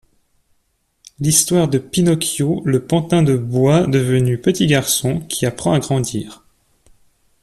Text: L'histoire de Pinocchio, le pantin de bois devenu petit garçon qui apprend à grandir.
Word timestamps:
L'histoire 1.19 1.67
de 1.67 1.77
Pinocchio, 1.77 2.63
le 2.65 2.83
pantin 2.83 3.21
de 3.21 3.37
bois 3.37 3.85
devenu 3.85 4.39
petit 4.41 4.65
garçon 4.65 5.19
qui 5.27 5.45
apprend 5.45 5.73
à 5.73 5.79
grandir. 5.79 6.43